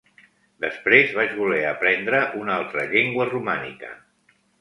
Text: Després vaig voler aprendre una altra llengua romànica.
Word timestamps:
Després 0.63 1.11
vaig 1.17 1.35
voler 1.41 1.59
aprendre 1.71 2.21
una 2.39 2.55
altra 2.61 2.87
llengua 2.95 3.29
romànica. 3.29 3.93